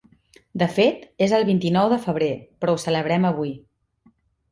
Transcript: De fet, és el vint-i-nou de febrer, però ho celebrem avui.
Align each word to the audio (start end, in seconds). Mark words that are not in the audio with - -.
De 0.61 0.67
fet, 0.77 1.03
és 1.25 1.35
el 1.39 1.45
vint-i-nou 1.49 1.89
de 1.91 1.99
febrer, 2.05 2.31
però 2.65 2.73
ho 2.77 2.81
celebrem 2.85 3.29
avui. 3.31 3.53